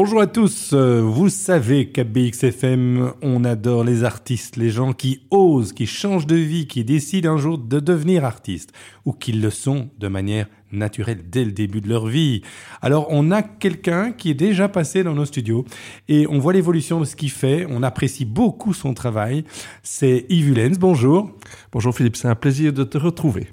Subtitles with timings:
[0.00, 5.22] Bonjour à tous, euh, vous savez qu'à BXFM, on adore les artistes, les gens qui
[5.32, 8.72] osent, qui changent de vie, qui décident un jour de devenir artistes,
[9.04, 12.42] ou qui le sont de manière naturelle dès le début de leur vie.
[12.80, 15.64] Alors on a quelqu'un qui est déjà passé dans nos studios,
[16.06, 19.42] et on voit l'évolution de ce qu'il fait, on apprécie beaucoup son travail,
[19.82, 21.32] c'est Yves Hulens, bonjour.
[21.72, 23.48] Bonjour Philippe, c'est un plaisir de te retrouver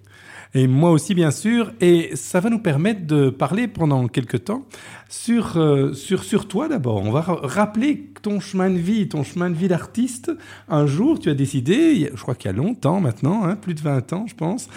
[0.55, 4.65] et moi aussi bien sûr, et ça va nous permettre de parler pendant quelques temps
[5.09, 7.03] sur, euh, sur, sur toi d'abord.
[7.03, 10.31] On va rappeler ton chemin de vie, ton chemin de vie d'artiste.
[10.69, 13.81] Un jour, tu as décidé, je crois qu'il y a longtemps maintenant, hein, plus de
[13.81, 14.69] 20 ans je pense,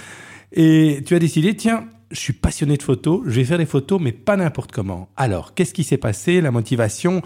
[0.53, 4.01] et tu as décidé, tiens, je suis passionné de photos, je vais faire des photos,
[4.03, 5.09] mais pas n'importe comment.
[5.17, 7.23] Alors, qu'est-ce qui s'est passé, la motivation,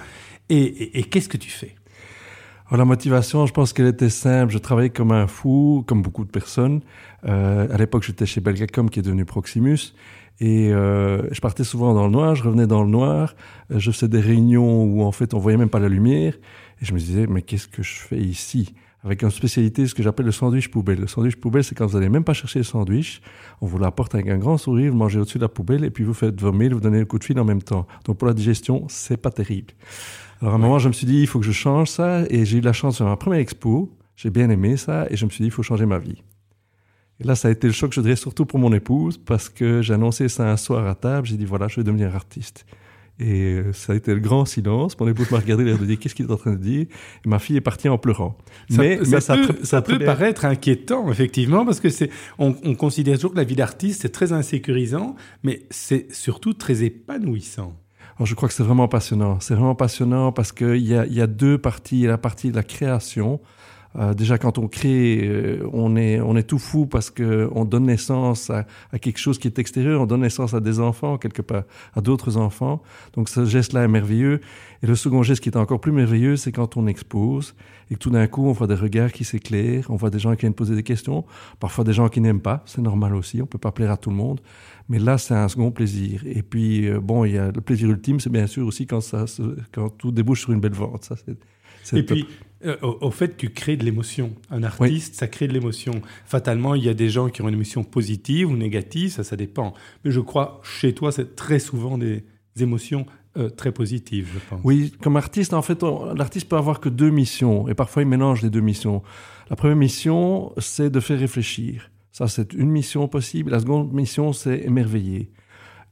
[0.51, 1.75] et, et qu'est-ce que tu fais?
[2.77, 4.51] La motivation, je pense qu'elle était simple.
[4.51, 6.81] Je travaillais comme un fou, comme beaucoup de personnes.
[7.27, 9.95] Euh, à l'époque, j'étais chez Belgacom, qui est devenu Proximus.
[10.41, 13.35] Et euh, je partais souvent dans le noir, je revenais dans le noir.
[13.71, 16.35] Je faisais des réunions où, en fait, on voyait même pas la lumière.
[16.81, 18.75] Et je me disais, mais qu'est-ce que je fais ici?
[19.05, 21.01] Avec une spécialité, ce que j'appelle le sandwich poubelle.
[21.01, 23.21] Le sandwich poubelle, c'est quand vous n'allez même pas chercher le sandwich,
[23.61, 26.05] on vous l'apporte avec un grand sourire, vous mangez au-dessus de la poubelle, et puis
[26.05, 27.89] vous faites vos mails, vous donnez le coup de fil en même temps.
[28.05, 29.75] Donc pour la digestion, c'est pas terrible.
[30.41, 32.45] Alors à un moment, je me suis dit, il faut que je change ça, et
[32.45, 35.25] j'ai eu la chance de faire ma première expo, j'ai bien aimé ça, et je
[35.25, 36.23] me suis dit, il faut changer ma vie.
[37.21, 39.83] Et là, ça a été le choc, je dirais, surtout pour mon épouse, parce que
[39.83, 42.65] j'ai annoncé ça un soir à table, j'ai dit, voilà, je vais devenir artiste.
[43.19, 44.99] Et euh, ça a été le grand silence.
[44.99, 46.87] Mon épouse m'a regardé, elle a dit Qu'est-ce qu'il est en train de dire?
[47.25, 48.37] Et ma fille est partie en pleurant.
[48.71, 53.17] Ça, mais, ça, peut, ça, peut paraître inquiétant, effectivement, parce que c'est, on, on, considère
[53.17, 57.77] toujours que la vie d'artiste, c'est très insécurisant, mais c'est surtout très épanouissant.
[58.17, 59.41] Alors, je crois que c'est vraiment passionnant.
[59.41, 61.99] C'est vraiment passionnant parce qu'il y a, y a deux parties.
[61.99, 63.41] Il y a la partie de la création,
[63.97, 67.85] euh, déjà, quand on crée, euh, on, est, on est tout fou parce qu'on donne
[67.85, 71.43] naissance à, à, quelque chose qui est extérieur, on donne naissance à des enfants, quelque
[71.43, 71.65] part,
[71.95, 72.83] à d'autres enfants.
[73.13, 74.41] Donc ce geste-là est merveilleux.
[74.83, 77.55] Et le second geste qui est encore plus merveilleux, c'est quand on expose
[77.91, 80.35] et que tout d'un coup, on voit des regards qui s'éclairent, on voit des gens
[80.35, 81.25] qui viennent poser des questions,
[81.61, 84.09] parfois des gens qui n'aiment pas, c'est normal aussi, on peut pas plaire à tout
[84.09, 84.41] le monde.
[84.89, 86.23] Mais là, c'est un second plaisir.
[86.27, 89.01] Et puis, euh, bon, il y a le plaisir ultime, c'est bien sûr aussi quand,
[89.03, 89.27] ça,
[89.73, 91.05] quand tout débouche sur une belle vente.
[91.05, 91.37] Ça, c'est,
[91.95, 92.27] et puis,
[92.65, 94.35] euh, au, fait, tu crées de l'émotion.
[94.51, 96.01] Un artiste, ça crée de l'émotion.
[96.25, 99.37] Fatalement, il y a des gens qui ont une émotion positive ou négative, ça, ça
[99.37, 99.75] dépend.
[100.05, 102.25] Mais je crois, chez toi, c'est très souvent des
[102.59, 103.07] émotions
[103.37, 104.61] euh, très positives, je pense.
[104.63, 105.83] Oui, comme artiste, en fait,
[106.15, 109.03] l'artiste peut avoir que deux missions, et parfois il mélange les deux missions.
[109.51, 111.91] La première mission, c'est de faire réfléchir.
[112.13, 113.51] Ça, c'est une mission possible.
[113.51, 115.31] La seconde mission, c'est émerveiller.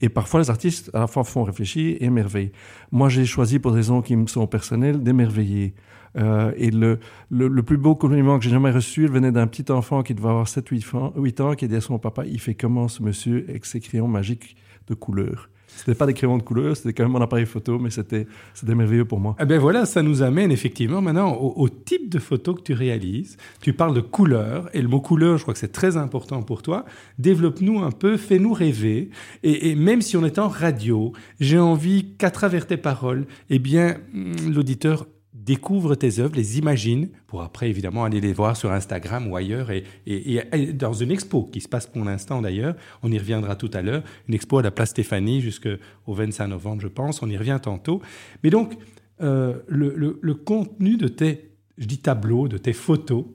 [0.01, 2.53] Et parfois, les artistes, à la fois, font réfléchir et émerveiller.
[2.91, 5.75] Moi, j'ai choisi, pour des raisons qui me sont personnelles, d'émerveiller.
[6.17, 9.47] Euh, et le, le, le, plus beau compliment que j'ai jamais reçu, il venait d'un
[9.47, 12.41] petit enfant qui devait avoir 7-8 ans, 8 ans, qui dit à son papa, il
[12.41, 14.57] fait comment ce monsieur avec ses crayons magiques
[14.89, 15.51] de couleur?
[15.77, 18.27] C'était pas des crayons de couleur, c'était quand même mon appareil photo, mais c'était
[18.67, 19.37] merveilleux pour moi.
[19.41, 23.37] Eh ben voilà, ça nous amène effectivement maintenant au, type de photo que tu réalises.
[23.61, 26.63] Tu parles de couleur, et le mot couleur, je crois que c'est très important pour
[26.63, 26.85] toi.
[27.19, 29.11] Développe-nous un peu, fais-nous rêver.
[29.43, 33.59] Et, et, même si on est en radio, j'ai envie qu'à travers tes paroles, eh
[33.59, 38.73] bien, mm, l'auditeur découvre tes œuvres, les imagine, pour après évidemment aller les voir sur
[38.73, 43.13] Instagram ou ailleurs, et, et, dans une expo qui se passe pour l'instant d'ailleurs, on
[43.13, 46.89] y reviendra tout à l'heure, une expo à la place Stéphanie jusqu'au 25 novembre je
[46.89, 48.03] pense, on y revient tantôt.
[48.43, 48.77] Mais donc,
[49.23, 53.27] euh, le, le, contenu de tes, je dis tableaux, de tes photos,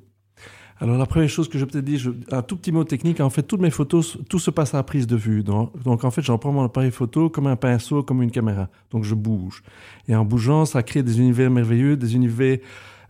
[0.77, 3.29] alors la première chose que je peux te dire, un tout petit mot technique, en
[3.29, 5.41] fait toutes mes photos, tout se passe à prise de vue.
[5.41, 8.67] Donc, donc en fait j'en prends mon appareil photo comme un pinceau, comme une caméra.
[8.91, 9.63] Donc je bouge.
[10.09, 12.57] Et en bougeant, ça crée des univers merveilleux, des univers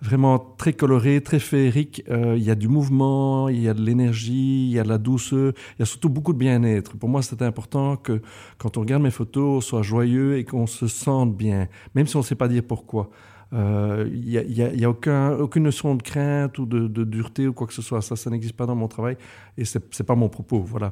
[0.01, 2.03] vraiment très colorés, très féeriques.
[2.09, 4.89] Euh, il y a du mouvement, il y a de l'énergie, il y a de
[4.89, 6.95] la douceur, il y a surtout beaucoup de bien-être.
[6.97, 8.21] Pour moi, c'est important que
[8.59, 12.15] quand on regarde mes photos, on soit joyeux et qu'on se sente bien, même si
[12.15, 13.09] on ne sait pas dire pourquoi.
[13.51, 17.67] Il euh, n'y a, y a, aucune notion de crainte ou de, dureté ou quoi
[17.67, 18.01] que ce soit.
[18.01, 19.17] Ça, n'existe pas dans mon travail
[19.57, 20.59] et c'est n'est pas mon propos.
[20.59, 20.91] Voilà.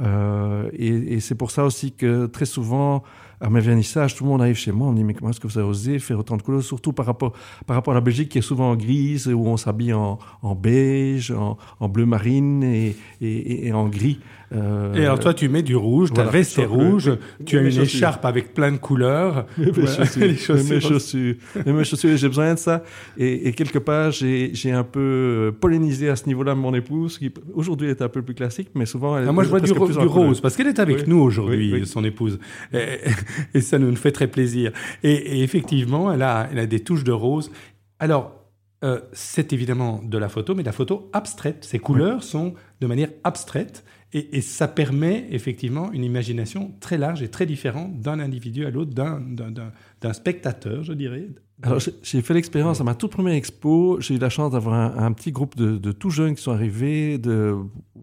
[0.00, 3.02] Euh, et, c'est pour ça aussi que très souvent,
[3.40, 5.40] à mes vernissages, tout le monde arrive chez moi, on me dit mais comment est-ce
[5.40, 7.32] que vous avez osé faire autant de couleurs, surtout par rapport,
[7.66, 11.32] par rapport à la Belgique qui est souvent grise, où on s'habille en, en, beige,
[11.32, 14.20] en, en, bleu marine et en gris.
[14.52, 17.12] Euh, et alors toi, tu mets du rouge, ta veste est rouge,
[17.46, 19.46] tu as une écharpe avec plein de couleurs.
[19.58, 21.34] mes chaussures, mes chaussures,
[21.66, 22.82] mes chaussures, j'ai besoin de ça.
[23.16, 27.88] Et, et quelque part, j'ai un peu pollinisé à ce niveau-là mon épouse, qui aujourd'hui
[27.88, 30.40] est un peu plus classique, mais souvent elle ah, Moi, je vois du, du rose,
[30.40, 32.38] parce qu'elle est avec nous aujourd'hui, son épouse.
[32.72, 34.72] et ça nous fait très plaisir.
[35.02, 37.50] Et, effectivement, elle a, elle a des touches de rose.
[37.98, 38.40] Alors,
[38.82, 41.64] euh, c'est évidemment de la photo, mais de la photo abstraite.
[41.64, 43.84] Ces couleurs sont de manière abstraite.
[44.12, 48.70] Et, et, ça permet effectivement une imagination très large et très différente d'un individu à
[48.70, 51.28] l'autre, d'un spectateur, je dirais,
[51.62, 54.00] alors, j'ai fait l'expérience à ma toute première expo.
[54.00, 57.18] J'ai eu la chance d'avoir un, petit groupe de, de, tout jeunes qui sont arrivés,
[57.18, 57.54] de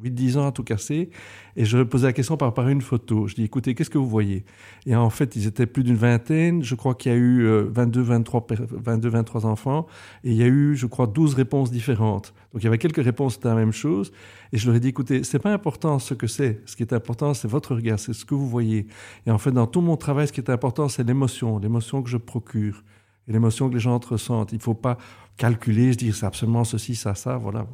[0.03, 1.09] 8-10 ans à tout casser.
[1.55, 3.25] Et je leur posais la question par à une photo.
[3.25, 4.45] Je dis, écoutez, qu'est-ce que vous voyez?
[4.85, 6.63] Et en fait, ils étaient plus d'une vingtaine.
[6.63, 9.87] Je crois qu'il y a eu 22, 23, 22, 23 enfants.
[10.23, 12.35] Et il y a eu, je crois, 12 réponses différentes.
[12.53, 14.11] Donc, il y avait quelques réponses, c'était la même chose.
[14.53, 16.61] Et je leur ai dit, écoutez, c'est pas important ce que c'est.
[16.67, 18.85] Ce qui est important, c'est votre regard, c'est ce que vous voyez.
[19.25, 22.09] Et en fait, dans tout mon travail, ce qui est important, c'est l'émotion, l'émotion que
[22.09, 22.83] je procure
[23.27, 24.51] et l'émotion que les gens ressentent.
[24.51, 24.97] Il ne faut pas
[25.37, 27.67] calculer, se dire c'est absolument ceci, ça, ça, voilà.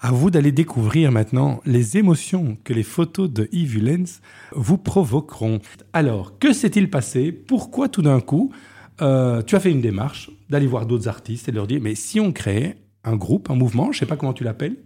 [0.00, 4.20] À vous d'aller découvrir maintenant les émotions que les photos de Yves Lenz
[4.52, 5.60] vous provoqueront.
[5.92, 7.32] Alors, que s'est-il passé?
[7.32, 8.52] Pourquoi tout d'un coup,
[9.02, 11.94] euh, tu as fait une démarche d'aller voir d'autres artistes et de leur dire, mais
[11.94, 14.76] si on crée un groupe, un mouvement, je ne sais pas comment tu l'appelles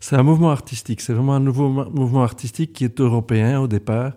[0.00, 4.12] C'est un mouvement artistique, c'est vraiment un nouveau mouvement artistique qui est européen au départ.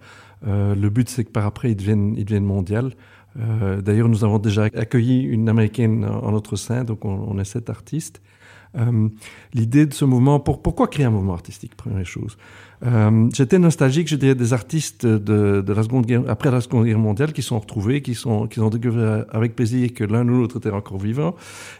[0.48, 2.94] Euh, le but, c'est que par après, il devienne, il devienne mondial.
[3.39, 7.69] Euh, d'ailleurs, nous avons déjà accueilli une américaine en notre sein, donc on, est sept
[7.69, 8.21] artistes.
[8.77, 9.09] Euh,
[9.53, 12.38] l'idée de ce mouvement, pour, pourquoi créer un mouvement artistique, première chose?
[12.86, 16.86] Euh, J'étais nostalgique, je dirais, des artistes de, de, la seconde guerre, après la Seconde
[16.86, 20.40] Guerre mondiale qui sont retrouvés, qui, sont, qui ont découvert avec plaisir que l'un ou
[20.40, 21.36] l'autre était encore vivant.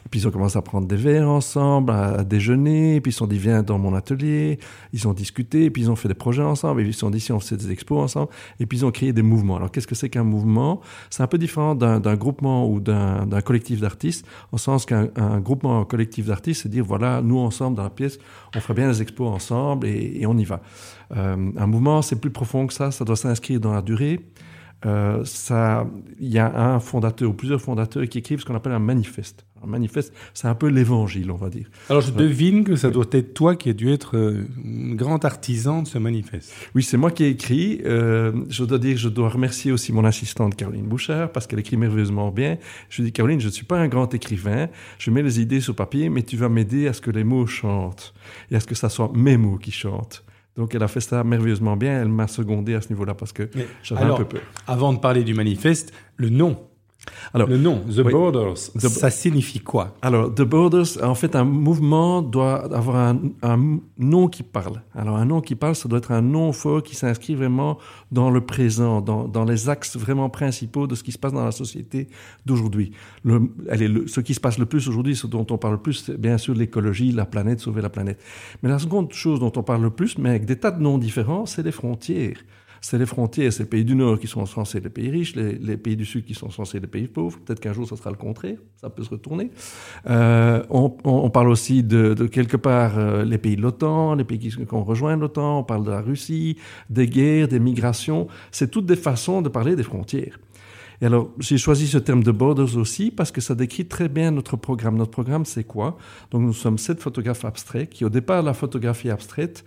[0.06, 3.14] Et puis ils ont commencé à prendre des verres ensemble, à, déjeuner, et puis ils
[3.14, 4.60] se sont dit, viens dans mon atelier.
[4.92, 7.00] Ils ont discuté, et puis ils ont fait des projets ensemble, et puis ils se
[7.00, 8.30] sont dit, si on fait des expos ensemble,
[8.60, 9.56] et puis ils ont créé des mouvements.
[9.56, 10.82] Alors qu'est-ce que c'est qu'un mouvement?
[11.10, 15.08] C'est un peu différent d'un groupement ou d'un collectif d'artistes, en sens qu'un
[15.40, 18.20] groupement, un collectif d'artistes, c'est dire, voilà, nous ensemble dans la pièce,
[18.54, 20.62] on ferait bien des expos ensemble, et, et on y va.
[21.16, 24.20] Euh, un mouvement, c'est plus profond que ça, ça doit s'inscrire dans la durée.
[24.86, 25.86] Euh, ça,
[26.20, 29.46] il y a un fondateur ou plusieurs fondateurs qui écrivent ce qu'on appelle un manifeste.
[29.62, 31.70] Un manifeste, c'est un peu l'évangile, on va dire.
[31.90, 35.26] Alors je devine que ça doit être toi qui as dû être euh, un grand
[35.26, 36.54] artisan de ce manifeste.
[36.76, 37.82] Oui, c'est moi qui ai écrit.
[37.84, 41.76] Euh, je dois dire, je dois remercier aussi mon assistante Caroline Bouchard parce qu'elle écrit
[41.76, 42.58] merveilleusement bien.
[42.90, 44.70] Je dis Caroline, je ne suis pas un grand écrivain.
[44.98, 47.48] Je mets les idées sur papier, mais tu vas m'aider à ce que les mots
[47.48, 48.14] chantent
[48.50, 50.24] et à ce que ça soit mes mots qui chantent.
[50.56, 52.02] Donc elle a fait ça merveilleusement bien.
[52.02, 53.50] Elle m'a secondé à ce niveau-là parce que
[53.84, 54.42] j'avais un peu peur.
[54.68, 56.58] Avant de parler du manifeste, le nom
[57.34, 59.96] alors, le nom, The Borders, ça signifie quoi?
[60.02, 64.82] Alors, The Borders, en fait, un mouvement doit avoir un, un, nom qui parle.
[64.96, 67.78] Alors, un nom qui parle, ça doit être un nom fort qui s'inscrit vraiment
[68.12, 71.46] dans le présent, dans, dans, les axes vraiment principaux de ce qui se passe dans
[71.46, 72.08] la société
[72.46, 72.92] d'aujourd'hui.
[73.26, 76.38] Ce qui se passe le plus aujourd'hui, ce dont on parle le plus, c'est bien
[76.38, 78.22] sûr l'écologie, la planète, sauver la planète.
[78.62, 80.98] Mais la seconde chose dont on parle le plus, mais avec des tas de noms
[80.98, 82.38] différents, c'est les frontières
[82.82, 85.78] c'est les frontières, c'est les pays du Nord qui sont censés les pays riches, les,
[85.78, 87.40] pays du Sud qui sont censés les pays pauvres.
[87.40, 89.52] Peut-être qu'un jour, ça sera le contraire, ça peut se retourner.
[90.10, 94.50] Euh, on, parle aussi de, quelque part euh, les pays de l'OTAN, les pays qui,
[94.50, 96.58] qui ont rejoint l'OTAN, on parle de la Russie,
[96.90, 98.28] des guerres, des migrations.
[98.52, 100.40] C'est toutes des façons de parler des frontières.
[101.02, 104.32] Et alors, j'ai choisi ce terme de borders aussi parce que ça décrit très bien
[104.32, 104.98] notre programme.
[104.98, 105.98] Notre programme, c'est quoi?
[106.32, 109.64] Donc, nous sommes sept photographes abstraits qui, au départ, la photographie abstraite,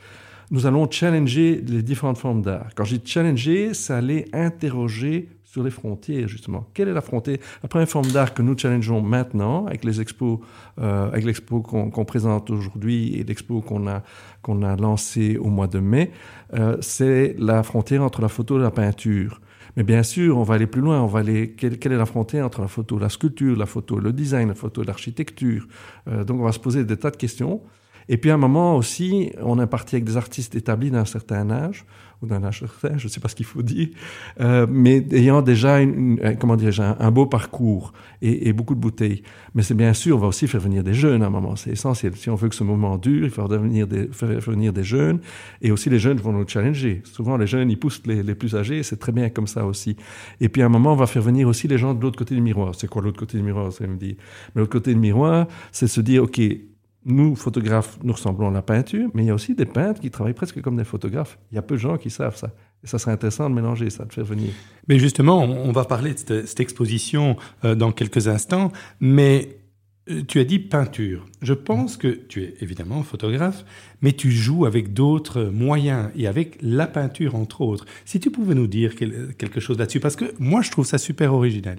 [0.52, 2.68] nous allons challenger les différentes formes d'art.
[2.76, 6.66] Quand je dis challenger, c'est aller interroger sur les frontières, justement.
[6.74, 7.38] Quelle est la frontière?
[7.62, 10.40] La première forme d'art que nous challengeons maintenant, avec les expos,
[10.78, 14.02] euh, avec l'expo qu'on présente aujourd'hui et l'expo qu'on a,
[14.42, 16.10] qu'on a lancé au mois de mai,
[16.52, 19.40] euh, c'est la frontière entre la photo et la peinture.
[19.76, 21.00] Mais bien sûr, on va aller plus loin.
[21.00, 21.52] On va aller.
[21.52, 24.82] Quelle, est la frontière entre la photo, la sculpture, la photo, le design, la photo,
[24.82, 25.66] l'architecture?
[26.08, 27.62] Euh, Donc, on va se poser des tas de questions.
[28.12, 31.50] Et puis à un moment aussi, on est parti avec des artistes établis d'un certain
[31.50, 31.86] âge,
[32.20, 33.88] ou d'un âge certain, je ne sais pas ce qu'il faut dire,
[34.38, 39.22] euh, mais ayant déjà une, euh, comment un, un, beau parcours et, beaucoup de bouteilles.
[39.54, 41.70] Mais c'est bien sûr, on va aussi faire venir des jeunes à un moment, c'est
[41.70, 42.14] essentiel.
[42.14, 45.20] Si on veut que ce moment dure, il faut faire venir des jeunes,
[45.62, 47.00] et aussi les jeunes vont nous challenger.
[47.04, 49.96] Souvent, les jeunes, ils poussent les, les plus âgés, c'est très bien comme ça aussi.
[50.38, 52.34] Et puis à un moment, on va faire venir aussi les gens de l'autre côté
[52.34, 52.74] du miroir.
[52.74, 54.18] C'est quoi l'autre côté du miroir, ça me dit?
[54.54, 56.42] Mais l'autre côté du miroir, c'est se dire, OK,
[57.04, 60.10] nous, photographes, nous ressemblons à la peinture, mais il y a aussi des peintres qui
[60.10, 61.38] travaillent presque comme des photographes.
[61.50, 62.50] Il y a peu de gens qui savent ça.
[62.84, 64.50] Et ça serait intéressant de mélanger ça, de faire venir.
[64.88, 69.60] Mais justement, on va parler de cette, exposition euh, dans quelques instants, mais
[70.10, 71.26] euh, tu as dit peinture.
[71.42, 73.64] Je pense que tu es évidemment photographe,
[74.00, 77.84] mais tu joues avec d'autres moyens et avec la peinture entre autres.
[78.04, 81.34] Si tu pouvais nous dire quelque chose là-dessus, parce que moi je trouve ça super
[81.34, 81.78] original.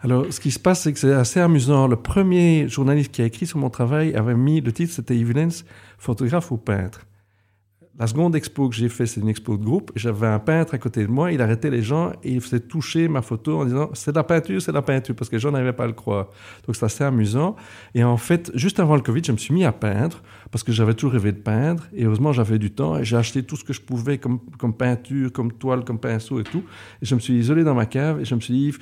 [0.00, 1.88] Alors, ce qui se passe, c'est que c'est assez amusant.
[1.88, 5.64] Le premier journaliste qui a écrit sur mon travail avait mis le titre, c'était Evidence,
[5.98, 7.06] photographe ou peintre.
[7.98, 9.90] la seconde expo que j'ai fait, c'est une expo de groupe.
[9.96, 13.08] J'avais un peintre à côté de moi, il arrêtait les gens et il faisait toucher
[13.08, 15.40] ma photo en disant c'est de la peinture, c'est de la peinture, parce que les
[15.40, 16.26] gens n'arrivaient pas à le croire.
[16.66, 17.56] Donc c'est assez amusant.
[17.94, 20.72] Et en fait, juste avant le Covid, je me suis mis à peindre parce que
[20.72, 21.84] j'avais toujours rêvé de peindre.
[21.94, 24.74] Et heureusement, j'avais du temps et j'ai acheté tout ce que je pouvais comme, comme
[24.74, 26.64] peinture, comme toile, comme pinceau et tout.
[27.00, 28.74] Et je me suis isolé dans ma cave et je me suis dit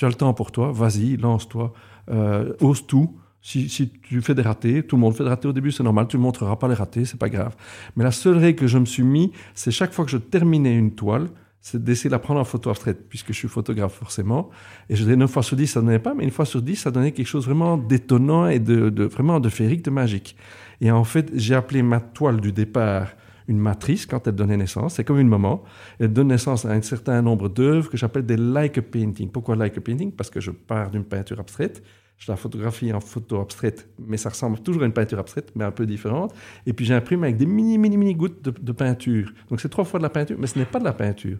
[0.00, 1.74] tu as le temps pour toi, vas-y, lance-toi,
[2.10, 3.18] euh, ose tout.
[3.42, 6.06] Si, tu fais des ratés, tout le monde fait des ratés au début, c'est normal,
[6.08, 7.54] tu ne montreras pas les ratés, c'est pas grave.
[7.96, 10.74] Mais la seule règle que je me suis mis, c'est chaque fois que je terminais
[10.74, 11.28] une toile,
[11.60, 14.48] c'est d'essayer de la prendre en photo abstraite, puisque je suis photographe forcément.
[14.88, 16.62] Et je dirais 9 fois sur 10, ça ne donnait pas, mais une fois sur
[16.62, 20.34] 10, ça donnait quelque chose vraiment d'étonnant et de, vraiment de féerique, de magique.
[20.80, 23.08] Et en fait, j'ai appelé ma toile du départ
[23.48, 24.94] une matrice quand elle donnait naissance.
[24.94, 25.62] C'est comme une maman.
[25.98, 29.30] Elle donne naissance à un certain nombre d'œuvres que j'appelle des like painting.
[29.30, 30.12] Pourquoi like painting?
[30.12, 31.82] Parce que je pars d'une peinture abstraite
[32.20, 35.64] je la photographie en photo abstraite, mais ça ressemble toujours à une peinture abstraite, mais
[35.64, 36.34] un peu différente.
[36.66, 39.32] Et puis j'imprime avec des mini, mini, mini gouttes de, peinture.
[39.48, 41.38] Donc c'est trois fois de la peinture, mais ce n'est pas de la peinture.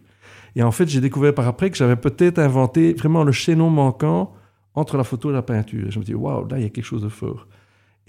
[0.57, 4.33] Et en fait, j'ai découvert par après que j'avais peut-être inventé vraiment le chaînon manquant
[4.75, 5.91] entre la photo et la peinture.
[5.91, 7.47] Je me dis, waouh, là, il y a quelque chose de fort.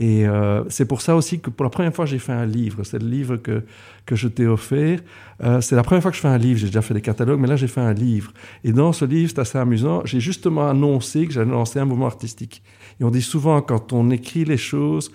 [0.01, 2.83] Et euh, c'est pour ça aussi que pour la première fois, j'ai fait un livre.
[2.83, 3.63] C'est le livre que,
[4.07, 4.99] que je t'ai offert.
[5.43, 6.59] Euh, c'est la première fois que je fais un livre.
[6.59, 8.33] J'ai déjà fait des catalogues, mais là, j'ai fait un livre.
[8.63, 10.01] Et dans ce livre, c'est assez amusant.
[10.05, 12.63] J'ai justement annoncé que j'allais lancer un mouvement artistique.
[12.99, 15.11] Et on dit souvent, quand on écrit les choses,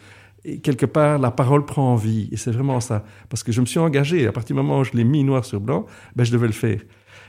[0.63, 2.29] quelque part, la parole prend vie.
[2.31, 3.05] Et c'est vraiment ça.
[3.29, 4.29] Parce que je me suis engagé.
[4.29, 6.53] À partir du moment où je l'ai mis noir sur blanc, ben, je devais le
[6.53, 6.79] faire.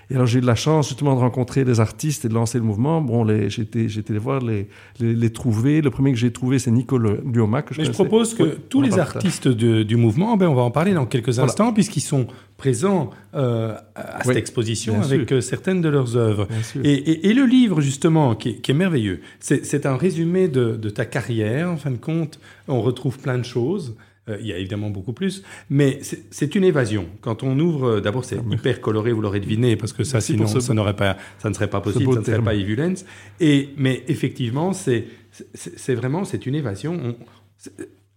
[0.09, 2.57] Et alors j'ai eu de la chance justement de rencontrer des artistes et de lancer
[2.57, 3.01] le mouvement.
[3.01, 4.67] Bon, j'ai été les voir, les,
[4.99, 5.81] les, trouver.
[5.81, 7.63] Le premier que j'ai trouvé, c'est Nicole Luoma.
[7.77, 11.05] Mais je propose que tous les artistes du mouvement, ben, on va en parler dans
[11.05, 16.47] quelques instants, puisqu'ils sont présents euh, à cette exposition avec euh, certaines de leurs œuvres.
[16.83, 20.89] Et, et, le livre, justement, qui est, qui est merveilleux, c'est un résumé de, de,
[20.89, 21.69] ta carrière.
[21.69, 23.95] En fin de compte, on retrouve plein de choses.
[24.29, 25.99] Euh, il y a évidemment beaucoup plus, mais
[26.31, 27.07] c'est une évasion.
[27.21, 30.47] Quand on ouvre, euh, d'abord c'est hyper coloré, vous l'aurez deviné, parce que ça, sinon,
[30.47, 33.05] ça, n'aurait pas, ça ne serait pas possible, ça ne serait pas Evulence.
[33.39, 35.05] Et mais effectivement, c'est
[35.53, 37.15] c'est vraiment c'est une évasion.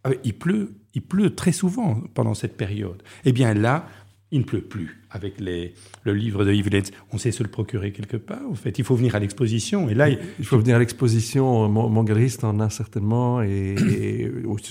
[0.06, 3.02] Euh, il pleut, il pleut très souvent pendant cette période.
[3.24, 3.86] Eh bien là,
[4.32, 6.92] il ne pleut plus avec les, le livre de Yves Lenz.
[7.12, 8.42] On sait se le procurer quelque part.
[8.48, 9.88] En fait, il faut venir à l'exposition.
[9.88, 11.68] Et là, il faut venir à l'exposition.
[11.68, 13.42] Mon, galeriste en a certainement.
[13.42, 13.74] Et,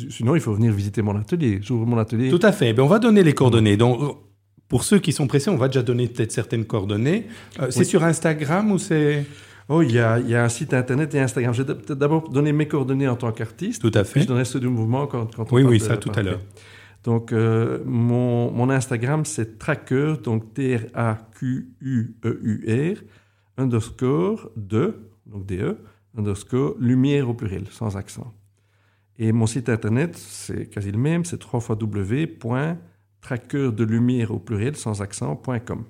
[0.09, 1.59] sinon, il faut venir visiter mon atelier.
[1.61, 2.29] J'ouvre mon atelier.
[2.29, 2.73] Tout à fait.
[2.73, 3.75] Ben, on va donner les coordonnées.
[3.75, 4.17] Donc,
[4.69, 7.25] pour ceux qui sont pressés, on va déjà donner peut-être certaines coordonnées.
[7.59, 9.25] Euh, c'est sur Instagram ou c'est
[9.71, 11.53] Oh, il y, a, il y, a, un site internet et Instagram.
[11.53, 13.79] Je vais d'abord donner mes coordonnées en tant qu'artiste.
[13.79, 14.13] Tout à fait.
[14.13, 16.39] Puis je donnerai ceux du mouvement quand, quand on Oui, oui, ça tout à l'heure.
[17.09, 20.97] Donc, euh, mon, Instagram, c'est tracker, donc T-R-A-Q-U-E-U-R,
[23.57, 25.79] underscore de, donc D-E,
[26.15, 28.31] underscore lumière au pluriel, sans accent.
[29.17, 32.77] Et mon site internet, c'est quasi le même, c'est www.tracker
[33.71, 35.85] de lumière au pluriel, sans accent.com.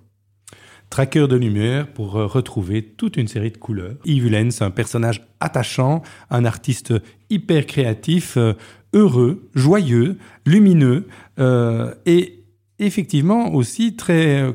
[0.89, 3.97] Tracker de lumière pour euh, retrouver toute une série de couleurs.
[4.05, 6.93] Yves c'est un personnage attachant, un artiste
[7.29, 8.53] hyper créatif, euh,
[8.93, 11.07] heureux, joyeux, lumineux
[11.39, 12.43] euh, et
[12.79, 14.53] effectivement aussi très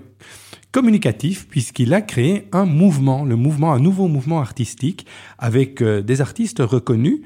[0.73, 5.07] communicatif puisqu'il a créé un mouvement, le mouvement, un nouveau mouvement artistique
[5.39, 7.21] avec des artistes reconnus.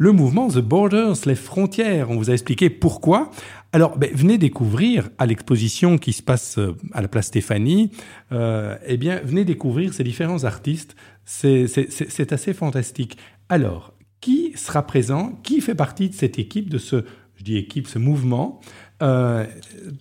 [0.00, 2.10] Le mouvement The Borders, les frontières.
[2.10, 3.30] On vous a expliqué pourquoi.
[3.72, 7.90] Alors, ben, venez découvrir à l'exposition qui se passe euh, à la place Stéphanie,
[8.32, 10.96] euh, eh bien, venez découvrir ces différents artistes.
[11.24, 13.18] C'est assez fantastique.
[13.50, 17.04] Alors, qui sera présent Qui fait partie de cette équipe, de ce,
[17.36, 18.60] je dis équipe, ce mouvement
[19.02, 19.44] euh,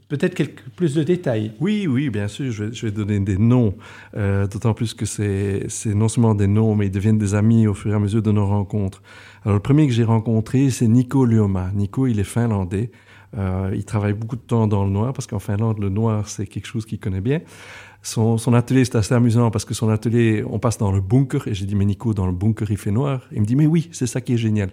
[0.10, 1.52] Peut-être quelques plus de détails.
[1.60, 3.76] Oui, oui, bien sûr, je vais, donner des noms,
[4.16, 7.74] euh, d'autant plus que c'est non seulement des noms, mais ils deviennent des amis au
[7.74, 9.02] fur et à mesure de nos rencontres.
[9.44, 11.72] Alors, le premier que j'ai rencontré, c'est Nico Luoma.
[11.74, 12.92] Nico, il est finlandais.
[13.38, 16.48] Euh, il travaille beaucoup de temps dans le noir parce qu'en Finlande, le noir, c'est
[16.48, 17.42] quelque chose qu'il connaît bien.
[18.04, 21.54] Son, atelier, c'est assez amusant parce que son atelier, on passe dans le bunker et
[21.54, 23.22] j'ai dit, mais Nico, dans le bunker, il fait noir.
[23.32, 24.70] Il me dit, mais oui, c'est ça qui est génial.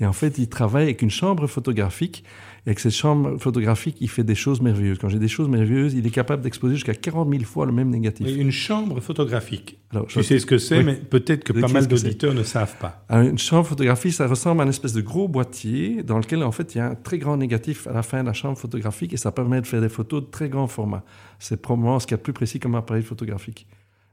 [0.00, 2.24] Et en fait, il travaille avec une chambre photographique
[2.66, 4.96] et avec cette chambre photographique, il fait des choses merveilleuses.
[4.98, 7.90] Quand j'ai des choses merveilleuses, il est capable d'exposer jusqu'à 40 000 fois le même
[7.90, 8.26] négatif.
[8.26, 9.78] une chambre photographique.
[9.90, 13.04] Alors, tu sais ce que c'est, mais peut-être que pas mal d'auditeurs ne savent pas.
[13.10, 16.74] une chambre photographique, ça ressemble à une espèce de gros boîtier dans lequel, en fait,
[16.74, 19.18] il y a un très grand négatif à la fin de la chambre photographique et
[19.18, 21.04] ça permet de faire des photos de très grand format.
[21.38, 23.66] C'est probablement ce qu'il y a de plus précis comme appareil photographique.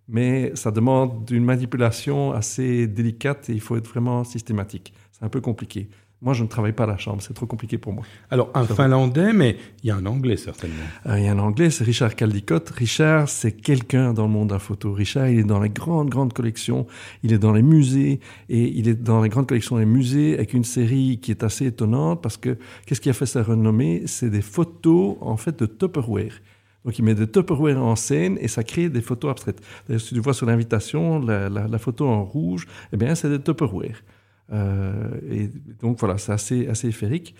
[0.10, 4.94] Mais ça demande une manipulation assez délicate et il faut être vraiment systématique.
[5.14, 5.88] C'est un peu compliqué.
[6.24, 8.04] Moi, je ne travaille pas à la chambre, c'est trop compliqué pour moi.
[8.30, 10.84] Alors, un finlandais, mais il y a un anglais certainement.
[11.08, 12.70] Euh, il y a un anglais, c'est Richard Caldicott.
[12.70, 14.94] Richard, c'est quelqu'un dans le monde de la photo.
[14.94, 16.86] Richard, il est dans les grandes, grandes collections,
[17.24, 20.54] il est dans les musées, et il est dans les grandes collections des musées avec
[20.54, 24.04] une série qui est assez étonnante parce que qu'est-ce qui a fait sa renommée?
[24.06, 26.40] C'est des photos, en fait, de Tupperware.
[26.86, 29.62] Donc, il met des Tupperware en scène et ça crée des photos abstraites.
[29.88, 33.30] D'ailleurs, si tu vois sur l'invitation, la, la, la, photo en rouge, eh bien, c'est
[33.30, 34.04] des Tupperware.
[34.52, 35.50] Euh, et
[35.82, 37.36] donc voilà, c'est assez, assez érique.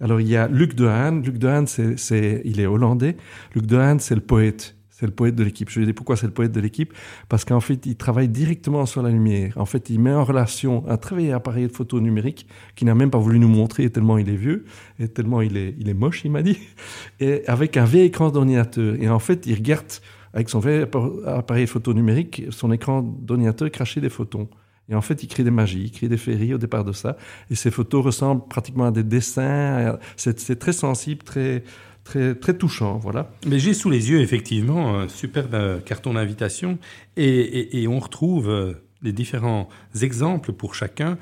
[0.00, 1.22] Alors il y a Luc Dehaene.
[1.22, 3.16] Luc Dehaene, c'est, il est hollandais.
[3.54, 4.76] Luc Dehaene, c'est le poète.
[4.90, 5.68] C'est le poète de l'équipe.
[5.70, 6.92] Je vais dire pourquoi c'est le poète de l'équipe?
[7.28, 9.54] Parce qu'en fait, il travaille directement sur la lumière.
[9.56, 12.94] En fait, il met en relation un très vieil appareil de photo numérique qu'il n'a
[12.94, 14.64] même pas voulu nous montrer tellement il est vieux
[15.00, 16.58] et tellement il est, il est moche, il m'a dit,
[17.20, 18.94] et avec un vieil écran d'ordinateur.
[19.00, 19.84] Et en fait, il regarde
[20.32, 20.86] avec son vieil
[21.26, 24.48] appareil de photo numérique son écran d'ordinateur cracher des photons.
[24.88, 27.16] Et en fait, il crée des magies, il crée des féeries au départ de ça.
[27.50, 29.98] Et ces photos ressemblent pratiquement à des dessins.
[30.16, 31.64] C'est très sensible, très,
[32.04, 33.30] très, très touchant, voilà.
[33.46, 36.78] Mais j'ai sous les yeux, effectivement, un superbe euh, carton d'invitation.
[37.16, 39.68] Et, et, et, on retrouve euh, les différents
[40.00, 41.18] exemples pour chacun.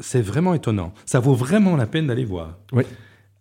[0.00, 0.92] C'est vraiment étonnant.
[1.06, 2.58] Ça vaut vraiment la peine d'aller voir.
[2.72, 2.84] Oui.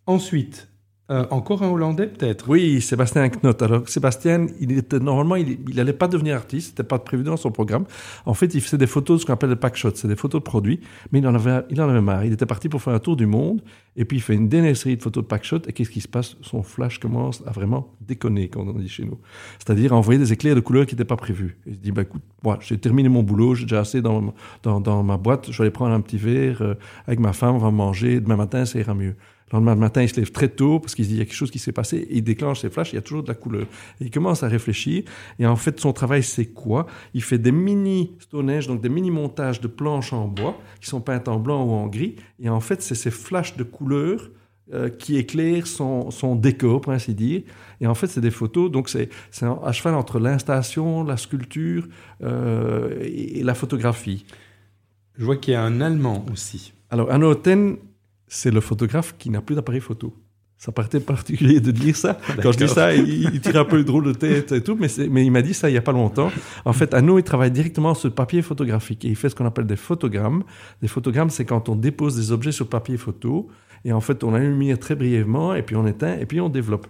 [0.05, 0.70] Ensuite,
[1.11, 2.47] euh, encore un Hollandais, peut-être?
[2.47, 3.61] Oui, Sébastien Knott.
[3.61, 7.51] Alors, Sébastien, il était, normalement, il n'allait pas devenir artiste, c'était pas prévu dans son
[7.51, 7.83] programme.
[8.25, 10.39] En fait, il faisait des photos, ce qu'on appelle des pack shots, c'est des photos
[10.39, 10.79] de produits,
[11.11, 12.23] mais il en, avait, il en avait marre.
[12.23, 13.61] Il était parti pour faire un tour du monde,
[13.97, 15.99] et puis il fait une dernière série de photos de pack shots, et qu'est-ce qui
[15.99, 16.37] se passe?
[16.41, 19.19] Son flash commence à vraiment déconner, comme on dit chez nous.
[19.59, 21.57] C'est-à-dire à envoyer des éclairs de couleurs qui n'étaient pas prévus.
[21.65, 25.17] Il se dit, bah, écoute, moi, j'ai terminé mon boulot, j'ai déjà assez dans, ma
[25.17, 26.75] boîte, je vais aller prendre un petit verre euh,
[27.05, 29.15] avec ma femme, on va manger, demain matin, ça ira mieux.
[29.51, 31.25] Le lendemain matin, il se lève très tôt parce qu'il se dit il y a
[31.25, 31.97] quelque chose qui s'est passé.
[31.97, 33.67] Et il déclenche ses flashs, il y a toujours de la couleur.
[33.99, 35.03] Et il commence à réfléchir.
[35.39, 36.87] Et en fait, son travail, c'est quoi?
[37.13, 41.01] Il fait des mini Stonehenge, donc des mini montages de planches en bois qui sont
[41.01, 42.15] peintes en blanc ou en gris.
[42.39, 44.29] Et en fait, c'est ces flashs de couleurs
[44.73, 47.41] euh, qui éclairent son, son, décor, pour ainsi dire.
[47.81, 49.09] Et en fait, c'est des photos, donc c'est
[49.41, 51.89] à cheval entre l'installation, la sculpture
[52.23, 54.25] euh, et, et, la photographie.
[55.17, 56.71] Je vois qu'il y a un Allemand aussi.
[56.89, 57.79] Alors, un Oten,
[58.33, 60.15] c'est le photographe qui n'a plus d'appareil photo.
[60.57, 62.17] Ça paraît particulier de dire ça.
[62.41, 64.87] Quand je dis ça, il, tire un peu le drôle de tête et tout, mais,
[65.09, 66.31] mais il m'a dit ça il n'y a pas longtemps.
[66.63, 69.35] En fait, à nous, il travaille directement sur le papier photographique et il fait ce
[69.35, 70.43] qu'on appelle des photogrammes.
[70.81, 73.49] Des photogrammes, c'est quand on dépose des objets sur papier photo
[73.83, 76.87] et en fait, on allume très brièvement et puis on éteint et puis on développe.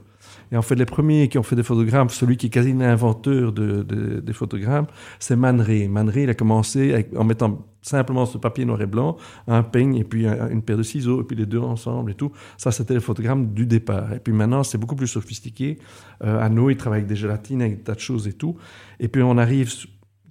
[0.51, 3.53] Et en fait, les premiers qui ont fait des photogrammes, celui qui est quasi l'inventeur
[3.53, 4.87] de, de, des photogrammes,
[5.19, 5.89] c'est Man Ray.
[6.15, 9.17] Il a commencé en mettant simplement ce papier noir et blanc,
[9.47, 12.31] un peigne et puis une paire de ciseaux, et puis les deux ensemble et tout.
[12.57, 14.13] Ça, c'était les photogrammes du départ.
[14.13, 15.79] Et puis maintenant, c'est beaucoup plus sophistiqué.
[16.23, 18.57] Euh, Anno, il travaille avec des gélatines, avec des tas de choses et tout.
[18.99, 19.71] Et puis on arrive...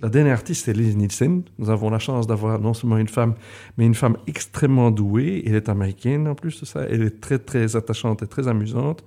[0.03, 1.43] La dernière artiste, c'est Liz Nielsen.
[1.59, 3.35] Nous avons la chance d'avoir non seulement une femme,
[3.77, 5.43] mais une femme extrêmement douée.
[5.45, 6.87] Elle est américaine en plus de ça.
[6.89, 9.05] Elle est très, très attachante et très amusante.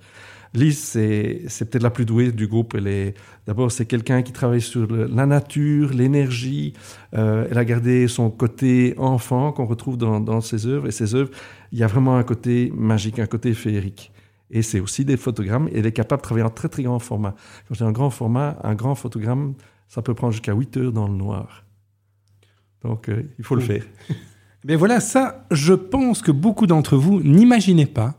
[0.54, 2.76] Lise, c'est peut-être la plus douée du groupe.
[3.44, 6.74] D'abord c'est quelqu'un qui travaille sur la nature, l'énergie.
[7.16, 10.86] Euh, elle a gardé son côté enfant qu'on retrouve dans, ses œuvres.
[10.86, 11.30] Et ses œuvres,
[11.72, 14.12] il y a vraiment un côté magique, un côté féerique.
[14.48, 15.68] Et c'est aussi des photogrammes.
[15.74, 17.34] Elle est capable de travailler en très très grand format.
[17.66, 19.54] Quand j'ai un grand format, un grand photogramme,
[19.88, 21.64] ça peut prendre jusqu'à 8 heures dans le noir.
[22.82, 23.84] Donc euh, il faut le faire.
[24.64, 28.14] Mais voilà, ça, je pense que beaucoup d'entre vous n'imaginez pas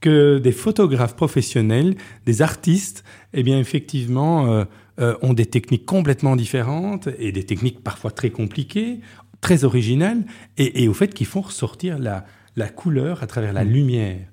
[0.00, 3.04] que des photographes professionnels, des artistes,
[3.34, 4.64] eh bien effectivement, euh,
[4.98, 9.00] euh, ont des techniques complètement différentes et des techniques parfois très compliquées,
[9.42, 10.24] très originales,
[10.56, 12.24] et, et au fait qu'ils font ressortir la,
[12.56, 14.29] la couleur à travers la lumière.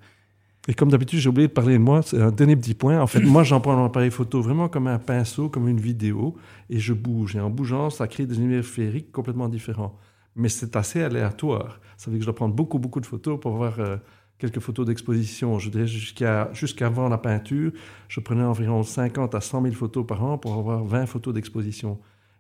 [0.68, 2.02] Et comme d'habitude, j'ai oublié de parler de moi.
[2.02, 3.00] C'est un dernier petit point.
[3.00, 6.36] En fait, moi, j'en prends un appareil photo vraiment comme un pinceau, comme une vidéo,
[6.70, 7.38] et je bouge.
[7.38, 9.98] Et en bougeant, ça crée des univers féeriques complètement différents.
[10.36, 11.80] Mais c'est assez aléatoire.
[11.96, 13.98] Ça veut dire que je dois prendre beaucoup, beaucoup de photos pour voir euh,
[14.38, 15.58] quelques photos d'exposition.
[15.58, 17.72] Je dirais jusqu'à jusqu'avant la peinture,
[18.08, 21.98] je prenais environ 50 à 100 000 photos par an pour avoir 20 photos d'exposition.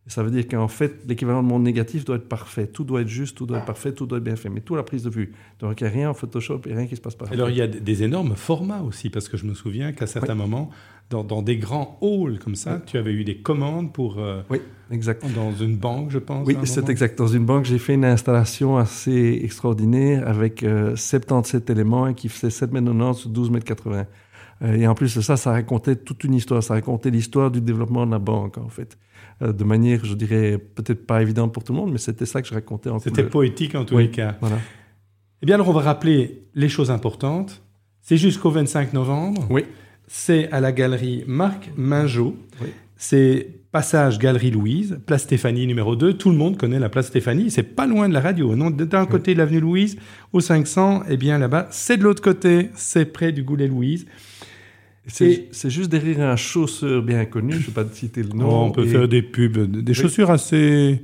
[0.07, 2.67] Ça veut dire qu'en fait, l'équivalent de monde négatif doit être parfait.
[2.67, 4.49] Tout doit être juste, tout doit être parfait, tout doit être bien fait.
[4.49, 5.33] Mais tout la prise de vue.
[5.59, 7.25] Donc il n'y a rien en Photoshop et rien qui se passe pas.
[7.31, 10.33] Alors il y a des énormes formats aussi, parce que je me souviens qu'à certains
[10.33, 10.39] oui.
[10.39, 10.69] moments,
[11.09, 12.81] dans, dans, des grands halls comme ça, oui.
[12.85, 14.19] tu avais eu des commandes pour...
[14.19, 14.59] Euh, oui,
[14.91, 15.25] exact.
[15.33, 16.47] Dans une banque, je pense.
[16.47, 17.17] Oui, c'est exact.
[17.17, 22.29] Dans une banque, j'ai fait une installation assez extraordinaire avec euh, 77 éléments et qui
[22.29, 24.05] faisait 7 mètres 90 sur 12 mètres 80.
[24.63, 26.63] Euh, et en plus de ça, ça racontait toute une histoire.
[26.63, 28.97] Ça racontait l'histoire du développement de la banque, en fait.
[29.41, 32.41] Euh, de manière, je dirais, peut-être pas évidente pour tout le monde, mais c'était ça
[32.41, 34.37] que je racontais en C'était poétique en tous oui, les cas.
[34.41, 34.57] Voilà.
[35.41, 37.61] Eh bien, alors on va rappeler les choses importantes.
[38.01, 39.45] C'est jusqu'au 25 novembre.
[39.49, 39.65] Oui.
[40.07, 42.35] C'est à la galerie Marc Mingeot.
[42.61, 42.69] Oui.
[42.95, 46.13] C'est Passage Galerie Louise, place Stéphanie numéro 2.
[46.13, 47.51] Tout le monde connaît la place Stéphanie.
[47.51, 48.55] C'est pas loin de la radio.
[48.55, 49.97] Non, d'un côté de l'avenue Louise,
[50.33, 52.69] au 500, eh bien là-bas, c'est de l'autre côté.
[52.73, 54.07] C'est près du Goulet Louise.
[55.07, 58.65] C'est juste derrière un chausseur bien connu, je ne vais pas te citer le nom.
[58.65, 61.01] On peut et- faire des pubs, des chaussures assez.